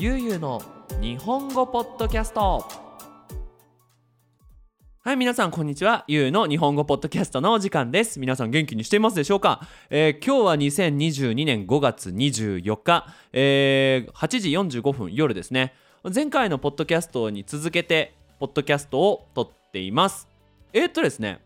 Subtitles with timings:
[0.00, 0.62] ゆうゆうの
[1.00, 2.64] 日本語ポッドキャスト。
[5.00, 6.04] はい皆さんこんにちは。
[6.06, 8.20] ゆうの日本語ポッドキャストのお時間です。
[8.20, 15.74] 皆さん元気にしていますでしょうか、えー今日は2022年5月24日、えー8時45分夜ですね。
[16.14, 20.28] 前回のポッドキャストに続けてポッドキャストを撮っています。
[20.74, 21.40] えーっとですね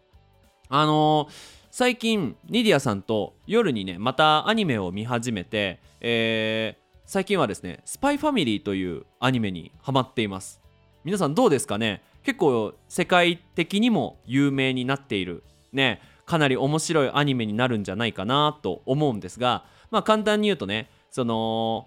[0.69, 6.82] あのー最近ニディアさんと夜にねまたアニメを見始めて、えー
[7.13, 10.63] 最近はですね「スパイファミリー」というアニメにハマっています。
[11.05, 12.03] 皆さんどうですかね？
[12.23, 15.45] 結構世界的にも有名になっている
[15.75, 21.87] ねかなり面白いアニメになるんじゃないかなと思うんですがまあ簡単に言うとねその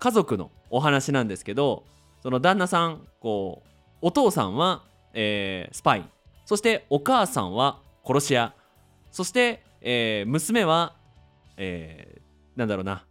[0.00, 1.84] 家族のお話なんですけど
[2.20, 3.68] その旦那さんこう
[4.00, 4.82] お父さんは、
[5.12, 6.04] えースパイ。
[6.46, 8.54] そしてお母さんは殺し屋。
[9.12, 10.96] そして、えー娘は、
[11.56, 13.04] えーなんだろうな。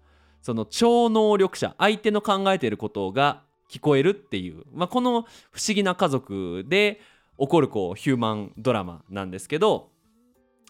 [0.44, 7.00] その超能力者相手の考えていることが聞こえるっていう、まあ、この不思議な家族で
[7.40, 9.90] 起こるこうヒューマンドラマなんですけど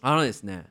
[0.02, 0.68] あのですね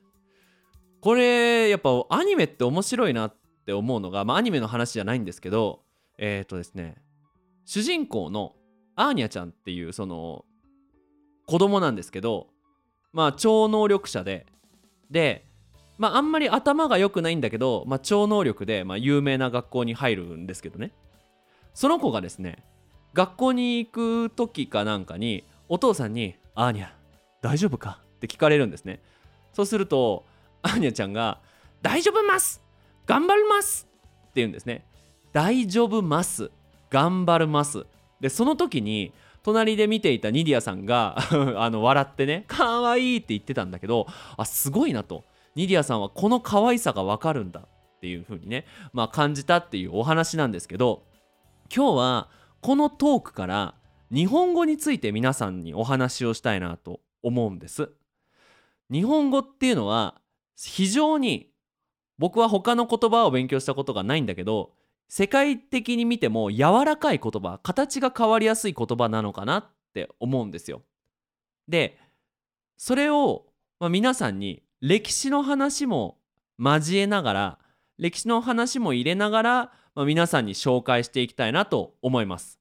[1.01, 3.35] これやっぱアニメって面白いなっ
[3.67, 5.81] て思うのが、まあ、アニメの話じゃないんですけど
[6.17, 6.95] えっ、とですね
[7.67, 8.55] 主人公の
[8.95, 10.45] アーニャちゃんっていうその
[11.47, 12.47] 子供なんですけど
[13.13, 14.47] まあ超能力者で
[15.11, 15.52] で
[16.03, 20.91] まああんまり頭が良くないんだけど、まあ、超能力で、まあ、有名な学校に入るんですけどね。
[21.75, 22.65] その子がですね
[23.15, 23.89] 学校に行
[24.29, 26.89] く時かなんかにお父さんに「アーニャ
[27.41, 29.01] 大丈夫か?」って聞かれるんですね。
[29.53, 30.25] そうすると
[30.63, 31.39] アーニャちゃんが
[31.83, 32.61] 「大丈夫ます！
[33.07, 34.85] 頑張ります!」って言うんですね
[35.33, 36.51] 大丈夫ます！
[36.91, 37.87] 頑張るます！
[38.21, 39.13] でその時に
[39.45, 41.17] 隣で見ていたニディアさんが
[41.63, 45.23] あの笑ってね「かわいい」って言ってたんだけどあすごいなと。
[45.55, 51.05] ニディアさんはこの可愛さがわかるんだっていう風にねまあ感じたっていうお話なんですけど
[51.75, 52.29] 今日は
[52.61, 53.75] このトークから
[54.11, 57.91] 日本語について皆さんにお話をしたいなと思うんです。
[58.91, 60.21] 日本語っていうのは
[60.57, 61.51] 非常に
[62.19, 64.75] 僕は他の言葉を勉強したことがないんだけど
[65.09, 70.83] 世界的に見ても柔らかい言葉形が変わりやすい言葉なのかなって思うんですよ。
[71.69, 71.99] で
[72.77, 73.47] それを、
[73.91, 76.19] 皆さんに歴史の話も
[76.59, 77.59] 交えながら
[77.99, 82.59] 歴史の話も入れながら、まあ、皆さんに紹介していきたいなと思います。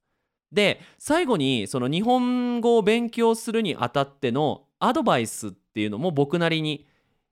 [0.51, 6.85] で最後にその日本語を勉強するにあたってのアドバイスっていうのも僕なりに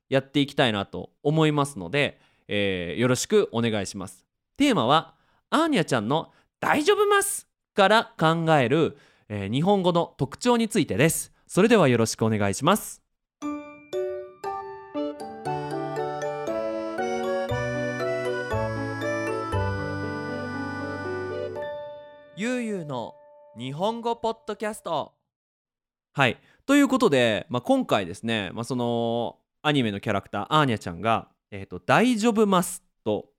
[0.09, 4.25] やっていきたいなと思いますので、えーよろしくお願いします。
[4.57, 5.13] テーマは
[5.51, 11.31] アーニャちゃんの「大丈夫ます」から考える、えー日本語の特徴についてです。
[11.45, 13.08] それではよろしくお願いします。
[22.89, 23.15] の
[23.55, 25.13] 日本語ポッドキャスト。
[26.11, 26.37] はい。
[26.65, 33.29] ということで、まあ、今回ですね、まあ、そのアニメのキャラクターアーニャちゃんが「えー、と大丈夫ます」と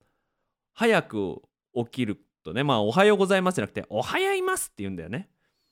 [0.73, 1.43] 早く
[1.75, 5.29] 起きるとねまあ「おはようございます」じゃなくて「おはよいます」って言うんだよね。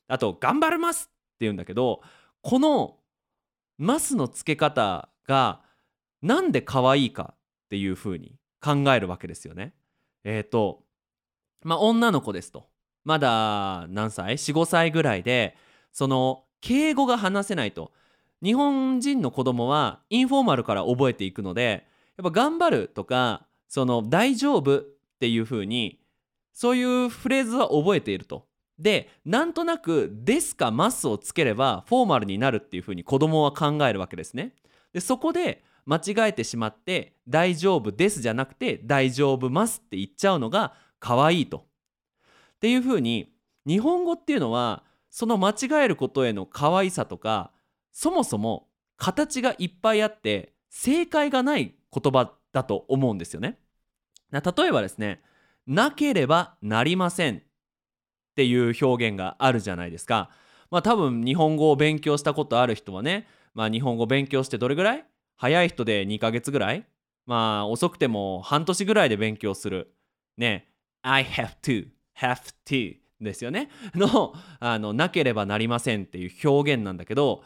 [0.08, 2.02] あと「頑張ります」って言うんだけど
[2.42, 2.98] この
[3.78, 5.62] 「ます」の付け方が
[6.20, 9.74] なんで可愛いかっていう風に考えるわけですよね。
[10.24, 10.84] えっ、と
[11.62, 12.67] まあ女の子ですと。
[13.08, 15.56] まだ何歳 ?45 歳ぐらいで
[15.92, 17.90] その敬語が話せないと。
[18.42, 21.86] 日本人の子供はインフォーマルから覚えていくので
[22.18, 24.84] やっぱ頑張るとかその大丈夫っ
[25.18, 26.00] ていう風に
[26.52, 28.46] そういうフレーズは覚えていると。
[28.78, 34.52] でなんとなく「です」か「ます」をつければフォーマルになるっていう風に子供は考えるわけですね。
[34.92, 41.67] でそこで間違えてしまって「大丈夫です」じゃなくて「大丈夫ます」って言っちゃうのが可愛いと。
[42.58, 43.32] っていう風に
[43.66, 47.52] 日本語っていうのはその間違えることへの可愛さとか
[47.92, 53.58] そもそも形がいっぱいあって正解がない言葉だと思うんですよね。
[54.32, 55.22] 例えばですね
[55.66, 57.40] 「なければなりません」っ
[58.34, 60.30] ていう表現があるじゃないですか。
[60.70, 65.06] まあ多分日本語を勉強したことある人はね、まあ、日本語勉強してどれぐらい？
[65.36, 66.84] 早い人で2ヶ月ぐらい？
[67.24, 69.94] まあ遅くても半年ぐらいで勉強する。
[70.36, 70.68] ね
[71.02, 71.88] I have to
[72.20, 73.70] have to ですよね。
[73.94, 77.42] のあのなければなりませんっていう表現なんだけど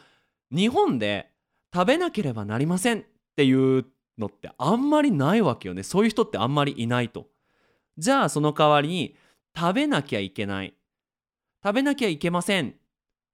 [0.51, 1.31] 日本で
[1.73, 3.03] 食べなければなりませんっ
[3.35, 3.85] ていう
[4.17, 5.83] のってあんまりないわけよね。
[5.83, 7.27] そういう人ってあんまりいないと。
[7.97, 9.15] じゃあその代わりに
[9.55, 10.73] 食べなきゃいけない。
[11.63, 12.75] 食べなきゃいけません。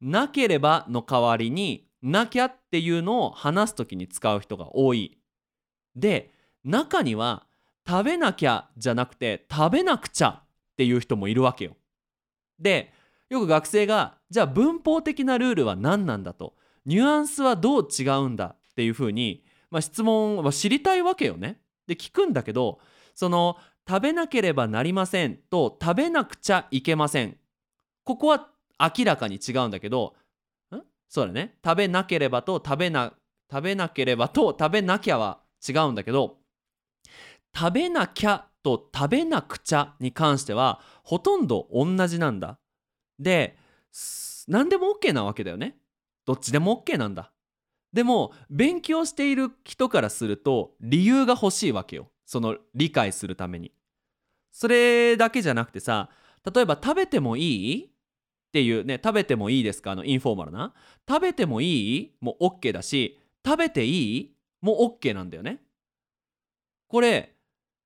[0.02, 5.18] なければの代わりになきゃっていうのを話す時に使う人が多い。
[5.96, 6.32] で
[6.64, 7.46] 中には
[7.88, 10.44] 食べなきゃじゃなくて食べなくちゃ。
[10.80, 11.76] っていう人もいるわけよ。
[12.58, 12.94] で
[13.30, 16.56] よく学生がじゃあ文法的なルールは何なんだと
[16.86, 21.60] ニュアンスはどう違うんだっていうふうに、まあ、質問は知りたいわけよね。
[21.86, 22.80] で聞くんだけど
[23.14, 27.36] その食べなければなりませんと食べなくちゃいけません
[28.06, 28.48] ここは
[28.80, 30.16] 明らかに違うんだけど
[30.74, 30.80] ん？
[31.10, 33.12] そうだね食べなければと食べな
[33.52, 36.38] 食べなければと食べなきゃは違うんだけど
[37.54, 42.60] 食べなきゃと食べなくちゃに関してはほとんど同じなんだ。
[43.18, 43.58] で
[44.48, 45.78] 何でも OK なわけだよね。
[46.26, 47.32] どっちでも OK なんだ。
[47.92, 52.12] でも勉強している人からすると理由が欲しいわけよ。
[52.26, 53.72] その理解するために。
[54.52, 56.10] それだけじゃなくてさ
[56.54, 57.90] 例えば食べてもいいっ
[58.52, 59.92] ていうね食べてもいいですか？
[59.92, 60.74] あのインフォーマルな
[61.08, 65.62] 食べてもいいも OK だし食べていいも OK なんだよね
[66.88, 67.36] これ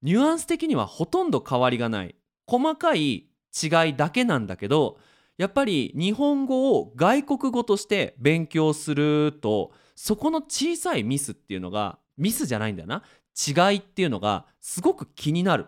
[0.04, 2.16] ニュアンス的にはほとんど変わりがない。
[2.46, 3.30] 細かい
[3.64, 4.98] 違いだけなんだけど
[5.38, 13.04] やっぱり日本語を外国語として勉強するとそこの小さいミスっていうのがミスじゃないんだよな。
[13.36, 15.68] 違いっていうのがすごく気になる。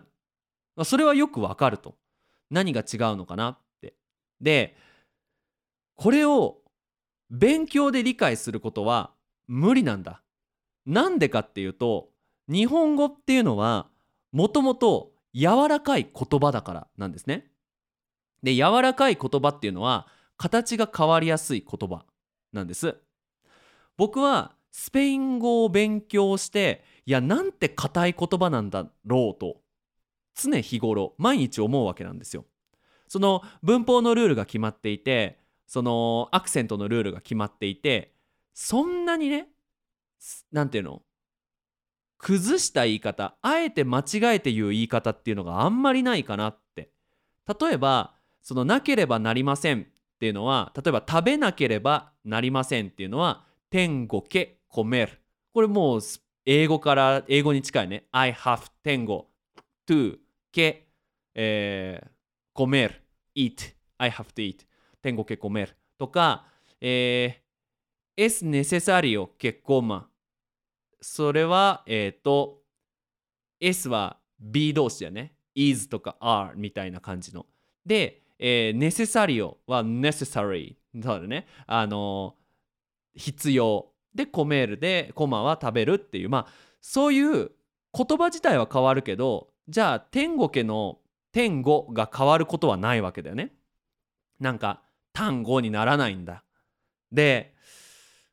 [0.84, 1.96] それはよくわかると。
[2.50, 3.94] 何が違うのかなって。
[4.40, 4.76] で
[5.96, 6.58] これを
[7.30, 9.12] 勉強で理解することは
[9.48, 10.22] 無理なんだ。
[10.84, 12.10] なんでかっていうと
[12.48, 13.88] 日本語っていうのは
[14.36, 17.46] もともと柔らかい言葉だからなんですね
[18.42, 22.04] で柔らかい言葉っていうのは形が変わりやすい言葉
[22.52, 22.96] なんです
[23.96, 29.62] 僕はスペイン語を勉強していやなんて硬い言葉なんだろうと
[30.34, 32.44] 常日頃毎日思うわけなんですよ。
[33.08, 38.12] その文法のルールが決まっていてそのアクセントのルールが決まっていて
[38.52, 39.48] そんなにね
[40.52, 41.02] 何て言うの
[42.18, 46.90] 崩した言い方あえて間違えて言う言い方っていうのがあんまりないかなって。
[47.60, 49.84] 例えばそのなければなりませんっ
[50.18, 55.12] ていうのは例えば食べなければなりませんっていうのは天語けコメル
[55.52, 56.00] これもう
[56.44, 58.04] 英語から英語に近いね。
[58.12, 59.26] I have 天語
[59.88, 60.18] to
[60.52, 60.86] け、
[61.34, 62.08] えー、
[62.52, 62.94] コメル
[63.34, 64.64] eat I have to eat.
[65.02, 66.46] 天語けコメルとか、
[66.80, 70.04] えー、es necesario que coma
[71.08, 72.58] それはえっ、ー、と
[73.60, 75.34] S は B 動詞だね。
[75.54, 77.46] is とか are みたいな感じの。
[77.86, 81.46] で、えー、necessario は necessary そうだね。
[81.66, 82.34] あの、
[83.14, 83.92] 必要。
[84.14, 84.78] でコメール。
[84.78, 86.28] でコマは食べるっていう。
[86.28, 86.46] まあ
[86.80, 87.50] そういう
[87.96, 90.98] 言葉自体は変わるけどじゃあ天語家の
[91.32, 93.52] 天語が変わることはないわけだよね。
[94.40, 94.82] なんか
[95.12, 96.42] 単語にならないんだ。
[97.12, 97.54] で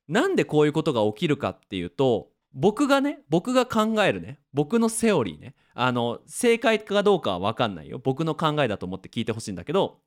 [0.08, 8.00] なんでこういうことが起きるかっていうと僕がね僕が考えるね僕のセオリーねあの正解かどうかは分かんないよ。
[8.04, 10.00] 僕の考えだと思って聞いてほしいんだけど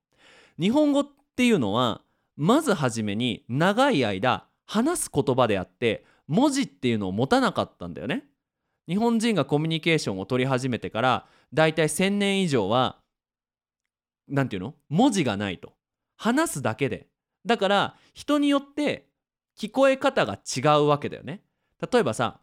[0.60, 2.02] 日本語っていうのは
[2.37, 8.25] まず初めに長い間話す言葉であって文字っていうのを持たなかったんだよね。
[8.88, 12.98] 日本人がコミュニケーションを取り始めてからだいたい1,000年以上は
[14.28, 14.75] 何て言うの？
[14.88, 15.72] 文字がないと。
[16.16, 17.08] 話すだけで。
[17.44, 19.08] だから人によって
[19.58, 21.43] 聞こえ方が違うわけだよね。
[21.81, 22.40] 例えばさ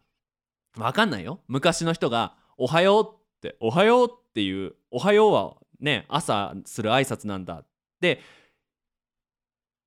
[0.76, 1.40] 分かんないよ。
[1.48, 7.60] 昔の人が「おはよう」って「おはよう」っていう「おはよう」はね朝する挨拶なんだ。
[7.60, 7.66] っ
[8.00, 8.20] て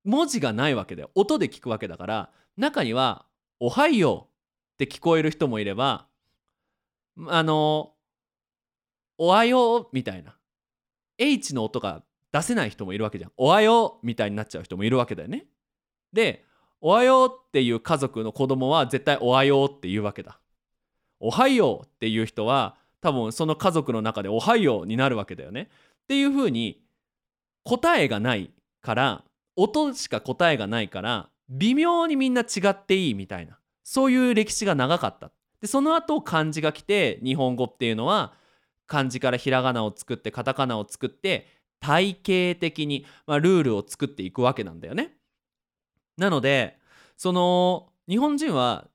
[0.04, 3.26] 文字がないわけだよ音で聞くわけだから中には
[3.60, 6.08] 「おはよう」って聞こえる人もいれば
[7.26, 7.94] あの
[9.18, 10.38] 「おはよう」みたいな
[11.18, 15.46] H の音が出せない人もいるわけじゃん「おはよう」みたいになっちゃう人もいるわけだよね。
[16.12, 16.46] で
[16.80, 20.40] 「おはよう」っていう家族の子供は絶対「おはよう」って言うわけだ
[21.20, 25.70] 「おはよう」っていう人は多分その家族の中で「おはよう」になるわけだよね。
[26.04, 26.82] っていうふうに
[27.64, 29.24] 答えがないから
[29.56, 33.58] 音しか答えがないから微妙にみんな違っていいみたいな。
[33.84, 35.30] そういう歴史が長かった。
[35.62, 38.34] でその後漢字が来て日本語っていうのは
[38.86, 41.46] 漢字からひらがなを作ってカタカナを作って
[41.80, 45.17] 体系的に、まあ、ルールを作っていくわけなんだよね。
[46.18, 46.76] なので
[47.16, 48.88] その日本人は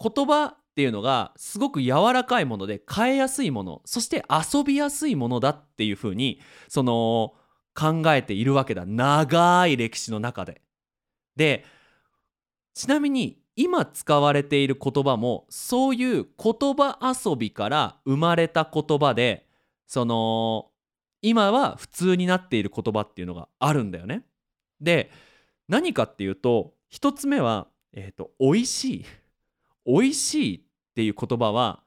[0.00, 7.34] 言葉っていうのがすごく柔らかいもので変えやすいものそして遊びやすいものだっていうふうにその
[7.74, 10.62] 考えているわけだ長い歴史の中で。
[11.34, 11.64] で
[12.74, 19.46] ちなみに今使われている言葉もそういう言葉遊びから生まれた言葉で
[19.86, 20.70] その
[21.22, 24.24] 今は普通になっている言葉っていうのがあるんだよね。
[24.80, 25.10] で
[25.68, 29.04] 何かっていうと一つ目は「えーと、美味しい」
[29.86, 30.60] 「美味しい」っ
[30.94, 31.82] ていう言葉は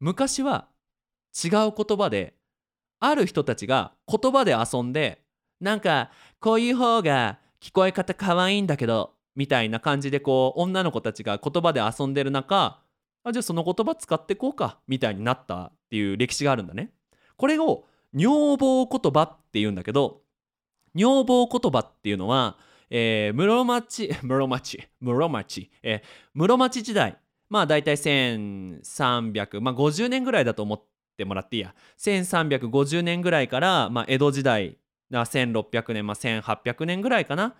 [0.00, 0.68] 昔は
[1.44, 2.34] 違う言葉で
[3.00, 5.22] ある人たちが言葉で遊んで
[5.60, 6.10] なんか
[6.40, 12.80] こういう方が聞こえ方可愛いんだけどみたいな感じでこう女の子たちが言葉で遊んでる中
[13.24, 16.92] あじゃあその言葉使ってこうかみたいになったっていう歴史があるんだね。
[17.36, 17.84] これを
[18.14, 20.22] 女房言葉って言うんだけど
[20.96, 22.56] 女房言葉っていうのは、
[22.90, 26.02] えー、室町 室町室町、えー、
[26.34, 30.82] 室町時代まあ大体1300まあ50年ぐらいだと思っ
[31.16, 31.74] てもらっていいや。
[31.98, 34.78] 1350年ぐらいから、まあ、江戸時代
[35.12, 37.54] 1600年、まあ、1800年ぐらいかな。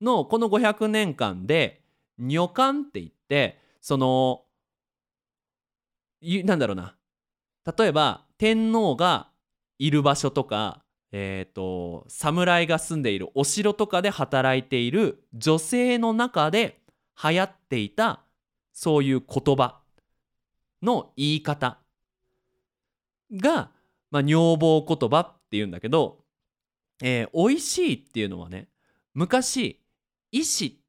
[0.00, 1.82] のこの500年間で
[2.18, 4.44] 女官って言ってその
[6.22, 6.96] なんだろうな。
[7.78, 9.28] 例えば天皇が
[9.78, 16.80] いる場所とかえーと、侍が住んでいるお城とかで働いている女性の中で
[17.22, 18.20] 流行っていた
[18.72, 19.80] そういう言葉
[20.82, 21.78] の言い方
[23.32, 23.70] が、
[24.10, 26.18] まあ、女房言葉っていうんだけど、
[27.02, 28.68] えー、美味しいっていうのはね
[29.14, 29.80] 昔
[30.32, 30.80] 意志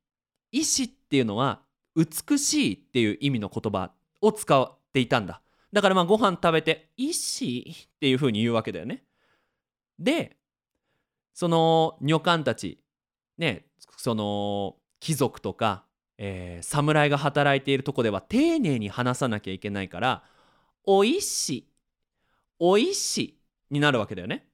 [0.51, 1.61] 意志っていうのは
[1.95, 5.41] 美しいっていう意味の言葉を使っていたんだ。
[5.73, 9.03] だからまあご飯食べて「意志」っていうふうに言うわけだよね。
[10.01, 10.38] で
[11.34, 12.79] その女官たち
[13.38, 13.65] ね
[13.98, 15.86] その貴族とか、
[16.17, 20.24] えー、侍が働いているとこでは丁寧に話さなきゃいけないから
[20.86, 21.67] 「おいし」
[22.60, 23.39] 「おいし」
[23.70, 24.48] になるわけだよね。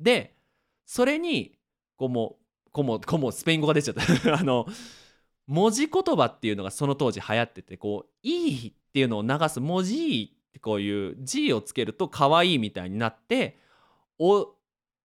[0.00, 0.34] で
[0.84, 1.56] それに
[1.96, 2.38] こうも
[2.72, 4.66] こもこもスペイン語が出ちゃった あの
[5.46, 13.58] 文字言葉っていうのがその当時流行っててこう「いい」っていうのを流す文字いいってこういう字をつけると可愛いみたいになって
[14.18, 14.54] お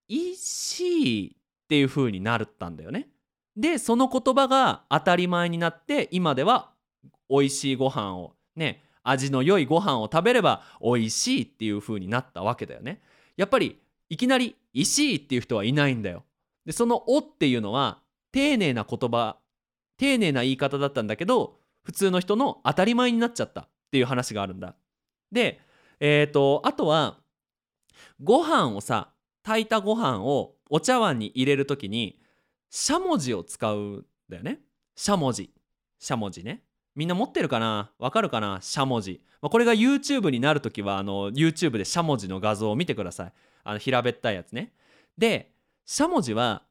[0.08, 1.36] いしいっ
[1.68, 3.08] ていう風になったんだよね。
[3.56, 6.72] でその言葉が当たり前になって今では
[7.28, 13.02] 美味しいご飯をね味の良いご飯を食べれば美味しいっていう風になったわけだよね。
[13.36, 16.24] やっぱりいきなり「いしい」っていう人はいないんだよ。
[16.66, 18.00] でその「お」っていうのは
[18.32, 19.38] 丁寧な言葉
[19.96, 24.74] 丁寧な言い方だったんだけど普通の人の当たり前になっちゃったっていう話があるんだ。
[25.32, 25.60] で
[26.00, 27.19] えっ、ー、とあとは
[28.22, 29.10] ご飯をさ
[29.42, 32.18] 炊いたご飯をお茶碗に入れる時に
[32.68, 34.60] しゃもじを使うんだよね。
[34.94, 35.50] しゃもじ。
[35.98, 36.62] しゃもじね。
[36.94, 37.90] みんな持ってるかな？
[37.98, 38.58] わかるかな？
[38.60, 43.32] しゃもじ、ま、これが YouTube になる時はあの YouTube でしゃもじの画像を見てください。
[43.64, 44.72] あの平べったいやつね。
[45.16, 45.52] で
[45.86, 46.62] しゃもじは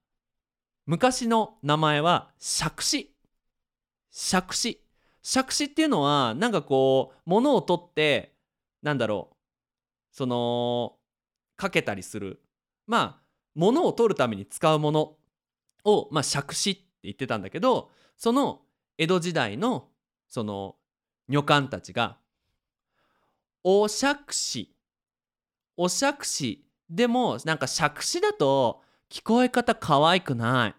[0.85, 3.13] 昔の名前は杓子
[4.11, 4.81] 杓子
[5.21, 8.35] 杓子っていうのはなんかこう物を取って
[8.81, 9.35] なんだろう。
[10.11, 10.95] その
[11.59, 12.41] かけたりする。
[12.87, 13.21] まあ
[13.53, 15.17] 物を取るために使うもの
[15.83, 18.61] を、まあ、杓子って言ってたんだけどその
[18.97, 19.89] 江戸時代の
[20.29, 20.77] その
[21.27, 22.17] 女官たちが
[23.63, 24.73] 「お杓子」
[25.75, 30.75] 「お杓子」でもなんか杓子だと聞こえ方可愛くない。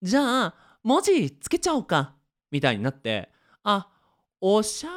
[0.00, 2.14] じゃあ文字つけちゃおうか
[2.50, 3.30] みたいになって
[3.62, 3.90] あ
[4.40, 4.90] おしゃ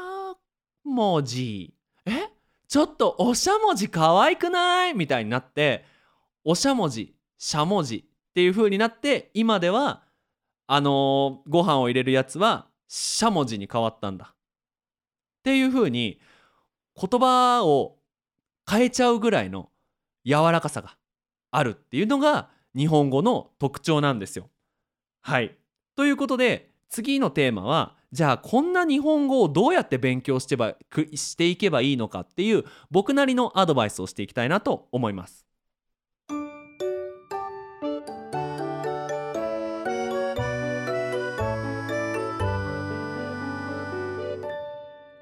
[0.86, 1.74] もじ。
[2.72, 4.94] ちょっとおしゃもじ可愛くない？
[4.94, 5.84] みたいになって
[6.46, 10.04] おしゃもじしゃもじっていう風になって今では
[10.68, 14.34] あのー、ご飯を入れるやつはしゃもじに変わったんだ。
[14.34, 14.36] っ
[15.44, 16.22] ていう風に
[16.96, 17.98] 言葉を
[18.66, 19.70] 変えちゃうぐらいの
[20.26, 20.96] 柔らかさが
[21.52, 24.50] あるっていうのが日本語の特徴なんですよ。
[25.20, 25.58] はい。
[25.98, 30.76] ということで次のテーマはじゃあこんな日本語をどうやって勉強してば
[31.14, 35.46] していけばいいのかっていう僕なりのアドバイスをしていきたいなと思います。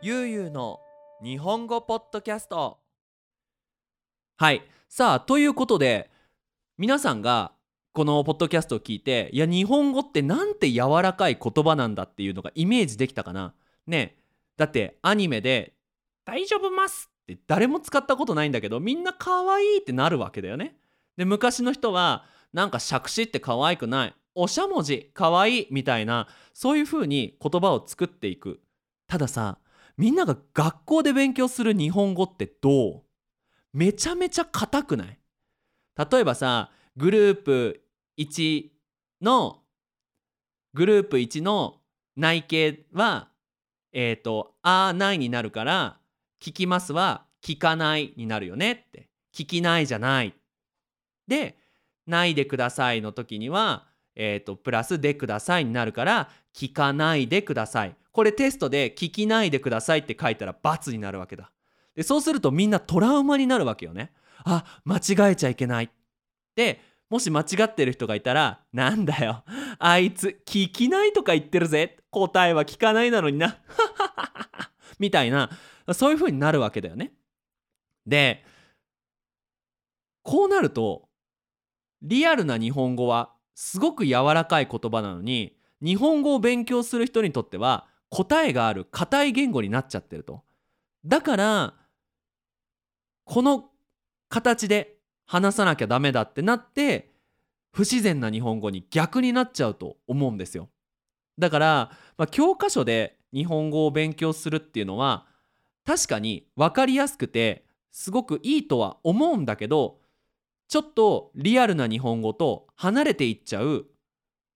[0.02, 0.80] ゆうゆうの
[1.22, 2.80] 日本語ポッドキャスト
[4.38, 6.10] はいさあということで
[6.78, 7.52] 皆さんが
[8.00, 13.54] このポッドキャストを聞いていや日本語ってなんて柔らかい言葉なんだっていうのがイメージできたかな。
[13.88, 14.16] ね
[14.56, 15.74] だってアニメで
[16.24, 20.78] 「大丈夫ます」って誰も使ったことないんだけどみんな可愛いってなるわけだよね。
[21.18, 28.62] で昔の人はなんか杓子って可愛くないおしゃもじ可愛いみたいなそういう風に言葉を作っていく。
[29.10, 29.58] たださ
[29.98, 33.04] みんなが学校で勉強する日本語ってどう？
[33.74, 35.20] めちゃめちゃ硬くない？
[36.10, 37.84] 例えばさグループ
[38.20, 38.70] 1
[39.22, 39.62] の
[40.74, 41.78] グループ1の
[42.18, 43.30] 内形は
[43.94, 46.00] えっ、ー、と「あーない」になるから
[46.42, 50.34] 「聞きます」は「聞かない」になるよねって「聞きない」じゃない。
[51.28, 51.58] で
[52.06, 61.52] 「ないでください」の時にはえっ、ー、とプラス「でください」になるから「聞かないでください」これテストで「聞きないでください」って書いたら×になるわけだ。
[61.96, 64.12] でそうするとみんなトラウマになるわけよね。
[64.44, 65.90] あ間違えちゃいけない
[66.56, 69.44] でもし間違ってる人がいたらなんだよ。
[69.80, 71.98] あいつ聞きないとか言ってるぜ。
[72.12, 73.58] 答えは聞かないなのにな。
[75.00, 75.50] みたいな。
[75.94, 77.14] そういう風になるわけだよね。
[78.06, 78.44] で
[80.24, 81.10] こうなると
[82.02, 90.44] リアルな日本語はすごく柔らかい言葉なのに日本語を勉強する人にとっては答えがある硬い言語になっちゃってると。
[91.06, 91.74] だから
[93.26, 93.70] この
[94.28, 94.99] 形で
[95.30, 97.12] 話さなきゃダメだってなって
[97.72, 100.70] 不自然な日本語に逆になっちゃうと思うんですよ。
[101.38, 105.28] だから、まあ、教科書で日本語を勉強するっていうのは
[105.86, 110.00] 確かに分かりやすくてすごくいいとは思うんだけど
[110.68, 113.86] ちょっとリアルな日本語と離れていっちゃう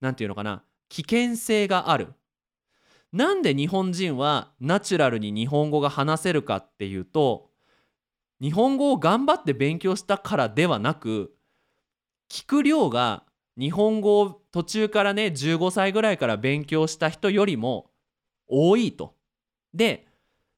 [0.01, 2.13] 何て言うのかな危険性がある。
[3.11, 7.51] なんで日本人はナチュラルに日本語が話せるかっていうと
[8.43, 11.33] 日本語を頑張って勉強したからではなく
[12.29, 13.23] 聞く量が
[13.57, 17.89] 日本語を途中からね15歳ぐらいから勉強した人よりも
[18.47, 19.15] 多いと。
[19.73, 20.07] で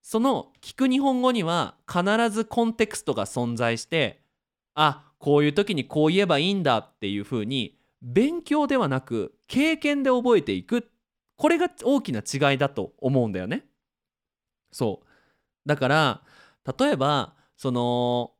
[0.01, 4.19] その聞く日本語には必ずコンテクストが存在して
[4.73, 10.89] あこういう時にこう言えばいいんだっていうふうに勉強ではなく経験で覚えていく
[11.37, 13.67] これが大きな違いだと思うんだよね。
[14.71, 16.21] そうだから
[16.79, 18.31] 例えばその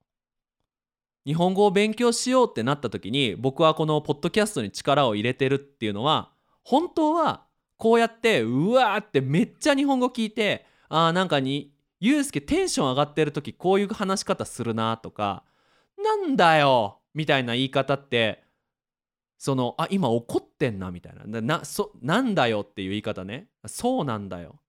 [1.25, 6.31] 日本語を勉強しようってなった時に僕はこのポッドキャストに力を入れてるっていうのは
[6.63, 7.45] 本当は
[7.77, 15.43] こうやってうわーってめっちゃ日本語聞いてあーなんかにゆうすけテンション上がってる時こういう話し方するなとか
[15.97, 18.43] なんだよみたいな言い方って
[19.37, 21.41] そのあ今怒ってんなみたいな。
[21.41, 23.47] なそなんだよっていう言い方ね。
[23.67, 24.59] そうなんだよ。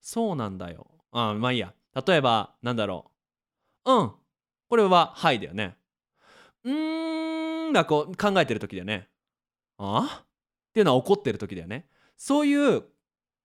[0.00, 0.86] そうなんだよ。
[1.12, 1.74] あまあいいや。
[2.06, 3.15] 例えばなんだろう。
[3.86, 4.12] うん。
[4.68, 5.78] これは「はい」だよね。
[6.64, 9.08] うーんがこう考えてる時だよね。
[9.78, 10.24] あ？
[10.24, 11.88] っていうのは怒ってる時だよね。
[12.16, 12.84] そういう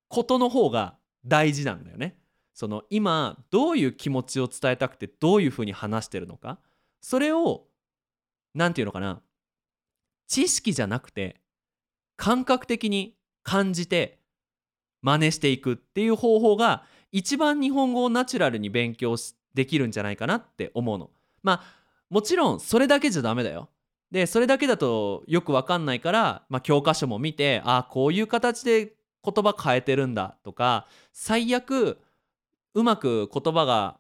[0.08, 2.18] ことの方が大事なんだよね。
[2.54, 6.60] その今どういう気持ちを伝えたくてどういうふうに話してるのか。
[7.00, 7.68] それを
[8.54, 9.22] 何て言うのかな。
[10.28, 11.42] 知識じゃなくて
[12.16, 14.20] 感覚的に感じて
[15.02, 21.10] 真似していくっていう方法が一番日本語をナチュラルに勉強しできるんじゃないかなって思うの。
[21.44, 23.70] まあもちろんそれだけじゃダメだよ。
[24.12, 31.98] でそれだけだとよくわかんないから、まあ、教科書も見てあこういう形で言葉変えてるんだとか最悪
[32.74, 33.98] うまく言葉が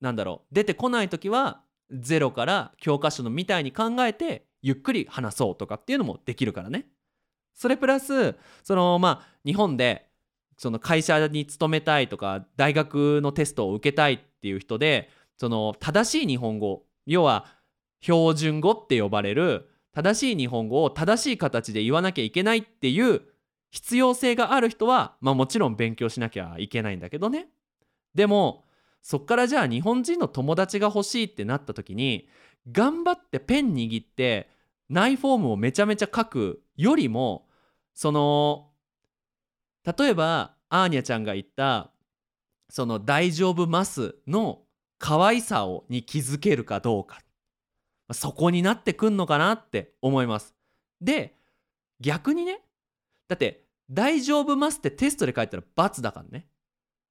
[0.00, 1.60] なんだろう出てこない時は
[1.92, 6.86] ゼロから教科書のみたいに考えてゆっくり話そうとかっていうのもできるからね。
[7.54, 8.34] それプラス
[8.64, 10.08] そのまあ日本で
[10.62, 17.46] その会社に勤めたいとか大学のテストを受けたいっていう人でその正しい日本語要は
[18.00, 23.22] 標準語って呼ばれる正しい日本語を正しい形で言わなきゃいけないっていう
[23.70, 27.48] 必要性がある人は、まあ、もちろん勉強しなきゃいけないんだけどね。
[28.14, 28.64] でも
[29.02, 32.28] そっからじゃあ日本人の友達が欲しいってなった時に
[32.70, 34.48] 頑張ってペン握って
[34.88, 37.48] 内フォームをめちゃめちゃ書くよりも
[37.94, 38.68] その
[39.84, 41.90] 例えばアーニャちゃんが言った
[42.68, 44.62] その「大丈夫ます」の
[44.98, 47.20] 可愛さをに気づけるかどうか。
[48.12, 50.54] そこになってくんのかなって思います。
[51.00, 51.36] で
[52.00, 52.60] 逆にね
[53.28, 56.46] だって「大丈夫ます」ってテストで書いたら×だからね。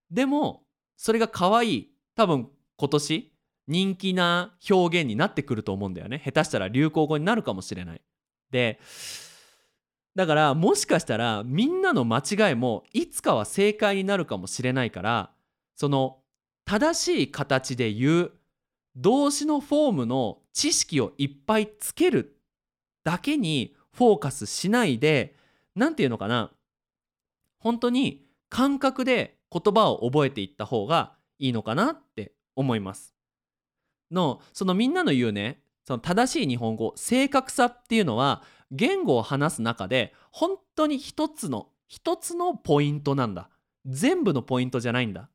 [0.10, 0.64] でも
[0.98, 3.34] それが可愛い多分今年
[3.68, 6.22] 人気な表現になってくると思うんだよね。
[6.24, 8.02] 下手したら流行語になるかもしれない。
[8.52, 8.80] で
[10.16, 15.32] だからもしかしたらみんなの間違いもいつかは正解になるかもしれないから
[15.76, 16.18] その
[16.66, 18.32] 正しい形で言う
[18.96, 22.38] 動詞のフォームの知識をいっぱいつける
[23.04, 25.36] だけにフォーカスしないで
[25.76, 26.52] 何て言うのかな
[27.60, 33.14] 本当に感覚で言葉を覚えていった方がいいのかなって思います。
[34.12, 43.50] のそのみんなの言うねその正しい日本語正確さっていうのは言語を話す中で本当に一つの一つのポイントなんだ。
[43.86, 45.30] 全部のポイントじゃないんだ。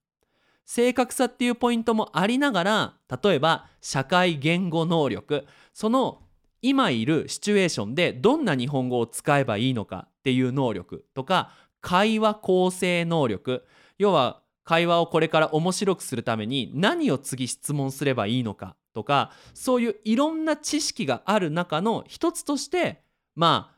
[0.64, 6.22] 正確さっていうポイントもありながら例えば社会言語能力その
[6.60, 13.64] 今いるシチュエーションでどんな日本語を使えばいいのかっていう能力とか会話構成能力。
[13.98, 23.02] 要は会話をこれから面白くするために何を次質問すればいいのかとかそういういろんな知識がある中の一つとして
[23.36, 23.76] まあ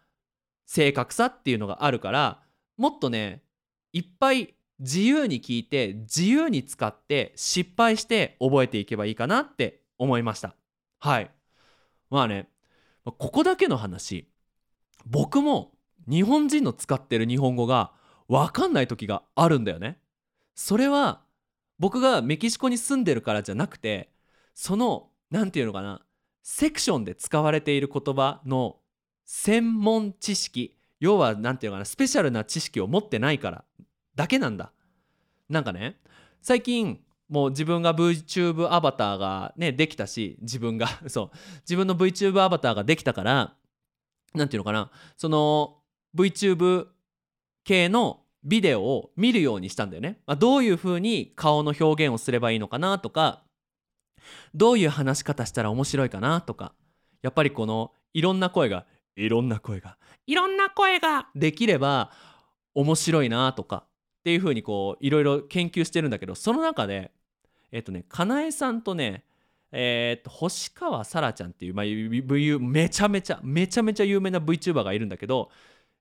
[0.64, 2.42] 正確さっていうのがあるから
[2.76, 3.42] もっとね
[3.92, 10.54] いっぱい自由に聞いて自由に使って失敗して覚えていけばいいかなって思いました。
[11.00, 11.30] はい。
[12.10, 12.48] まあね
[13.04, 14.28] ここだけの話。
[15.06, 15.72] 僕も
[16.08, 17.92] 日本人の使ってる日本語が
[18.28, 19.98] 分かんない時があるんだよね。
[20.54, 21.22] それは
[21.78, 24.10] 僕がメキシコに住んでるからじゃなくて
[24.54, 26.02] その何て言うのかな
[26.42, 28.76] セクションで使われている言葉の
[29.30, 33.64] 専門知識要は何て言うのかなスペシャルな知識を持ってないから
[34.16, 34.72] だけなんだ。
[35.50, 36.00] なんかね
[36.40, 43.54] 最近もう自分が VTube アバターがねできたし自分が そう自分の VTube アバターができたから
[44.32, 45.82] 何て言うのかなその
[46.16, 46.88] VTube
[47.64, 50.22] 系のビデオを見るようにしたんだよね。
[50.26, 53.42] まあ、どういう風に顔の表現をすればいいのかなとか
[54.54, 56.72] どういう話し方したら面白いかなとか
[57.20, 58.86] やっぱりこのいろんな声が
[59.24, 62.10] いろんな声がいろんな声ができれば
[62.74, 67.12] 面白いなとかっていう風にこういろいろ研究してるんだけどその中で
[67.72, 69.24] えっとねかなえさんとね
[69.72, 71.86] えー、っと星川さらちゃんっていう、まあ、
[72.60, 75.50] めちゃめちゃめちゃめちゃ有名な VTuber がいるんだけど、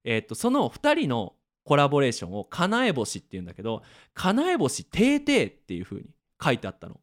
[0.04, 1.34] えー、っとその2人の
[1.66, 6.06] コラボレーションを「かなえ星」っていうんだけど「かなえ星てーてー」っていう風に
[6.42, 7.00] 書いてあったの。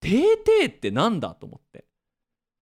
[0.00, 1.84] てーてーってなんだと思って。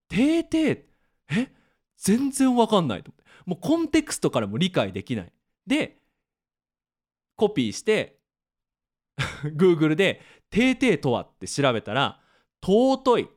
[0.09, 0.82] てーてー
[1.30, 1.52] え？
[1.98, 3.24] 全然わかんないと思って。
[3.46, 5.32] もうコンテクストからも理解できない。
[5.66, 5.98] で
[7.37, 8.18] コピーして
[9.56, 12.20] Google で「てーてーとは?」って調べたら
[12.64, 13.28] 「尊い」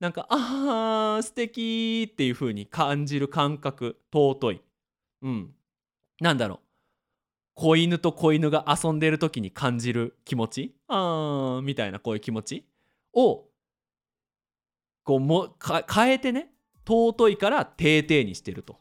[0.00, 4.62] なんか「あー素敵っていう風に感じる感覚尊い。
[5.22, 5.54] うん
[6.20, 6.58] なんだろう
[7.54, 10.74] 子犬と子犬が遊んでる時に感じる気持ち？
[10.88, 12.64] あーみたいなこういう気持ち？
[13.12, 13.44] を
[15.04, 15.54] こうも
[15.92, 16.52] 変えてね
[16.86, 18.76] 尊いから「てーてー」にしてると。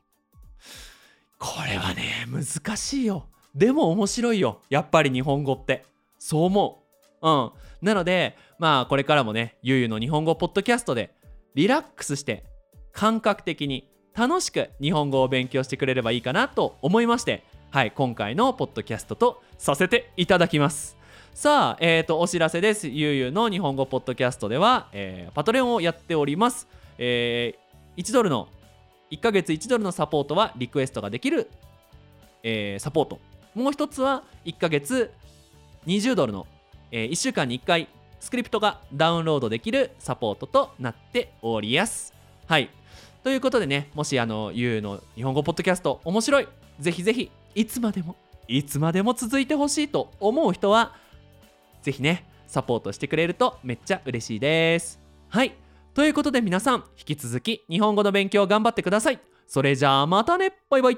[1.38, 3.28] これはね難しいよ。
[3.56, 4.62] でも面白いよ。
[4.70, 5.86] やっぱり日本語って。
[6.20, 6.84] そう思
[7.22, 7.28] う。
[7.28, 7.52] うん。
[7.82, 11.16] なのでまあこれからもねゆうゆうの日本語ポッドキャストで
[11.56, 12.46] リラックスして
[12.92, 21.02] 感覚的に楽しく日本語を勉強してくれればいいかなと思いましてはい今回のポッドキャストとさせていただきます。
[21.34, 22.90] さあ、えーと、お知らせです。
[22.90, 26.68] ゆうゆうの日本語ポッドキャストでは、えー、パトレオンをやっております。
[26.98, 27.60] えー、
[27.98, 28.48] 1ドルの、
[29.12, 31.50] 1ヶ月1ドルのサポートはリクエストができる、
[32.44, 33.20] えー、サポート。
[33.54, 35.12] もう一つは1ヶ月
[35.86, 36.48] 20ドルの、
[36.92, 37.88] えー、1週間に1回
[38.22, 42.14] スクリプトがダウンロードできるサポートとなっております。
[42.48, 42.70] はい。
[43.24, 46.48] ということでね、もしあの、ゆうの日本語ポッドキャスト面白い、
[46.80, 48.16] ぜひぜひ、いつまでも、
[48.48, 50.96] いつまでも続いてほしいと思う人は、
[51.82, 55.00] ぜひね、サポートしてくれるとめっちゃ嬉しいです。
[55.30, 55.61] はい。
[55.94, 59.20] ということで皆さん、引き続き日本語の勉強頑張ってください。
[59.46, 60.98] それじゃあまたねバイバイ